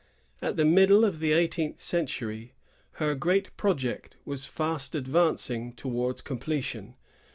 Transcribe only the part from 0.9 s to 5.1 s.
of the eighteenth century, her great project was fast